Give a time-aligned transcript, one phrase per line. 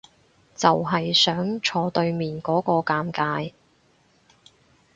[0.55, 3.51] 就係想坐對面嗰個尷尬